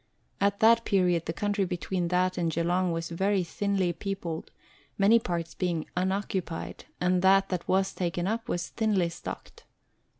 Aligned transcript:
At 0.39 0.61
that 0.61 0.83
period 0.83 1.27
the 1.27 1.31
country 1.33 1.63
between 1.63 2.07
that 2.07 2.35
and 2.35 2.51
Geelong 2.51 2.91
was 2.91 3.09
very 3.11 3.43
thinly 3.43 3.93
peopled 3.93 4.49
many 4.97 5.19
parts 5.19 5.53
being 5.53 5.85
unoccupied, 5.95 6.85
and 6.99 7.21
that 7.21 7.49
that 7.49 7.67
was 7.67 7.93
taken 7.93 8.25
up 8.25 8.49
was 8.49 8.69
thinly 8.69 9.09
stocked. 9.09 9.63